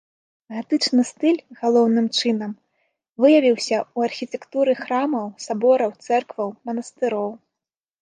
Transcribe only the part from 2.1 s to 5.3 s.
чынам, выявіўся ў архітэктуры храмаў,